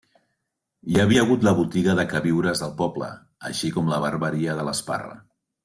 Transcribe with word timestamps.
Hi 0.93 0.95
havia 1.03 1.25
hagut 1.25 1.45
la 1.47 1.53
botiga 1.59 1.95
de 1.99 2.05
queviures 2.15 2.63
del 2.65 2.73
poble 2.81 3.11
així 3.53 3.71
com 3.77 3.93
la 3.95 4.01
barbaria 4.09 4.57
de 4.63 4.67
l’Esparra. 4.71 5.17